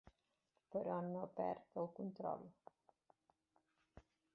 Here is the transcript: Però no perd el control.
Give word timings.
Però 0.75 0.95
no 1.09 1.21
perd 1.41 1.79
el 1.83 1.87
control. 2.01 2.49